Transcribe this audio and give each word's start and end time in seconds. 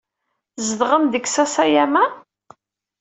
Tzedɣem 0.55 1.03
deg 1.13 1.25
Sasayama? 1.27 2.05